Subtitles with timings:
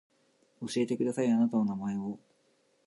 [0.61, 2.17] 教えてくださいあなたの名前を